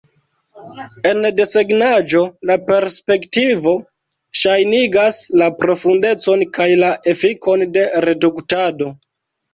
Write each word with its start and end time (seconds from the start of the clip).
En 1.09 1.19
desegnaĵo, 1.39 2.21
la 2.51 2.55
perspektivo 2.71 3.75
ŝajnigas 4.41 5.21
la 5.43 5.51
profundecon 5.61 6.45
kaj 6.59 6.69
la 6.85 6.91
efikon 7.15 7.67
de 7.77 7.89
reduktado. 8.11 8.91